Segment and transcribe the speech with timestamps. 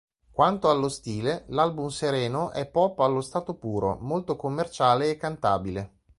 [0.31, 5.91] Quanto allo stile, l'album Sereno è pop allo stato puro, molto commerciale e cantabile.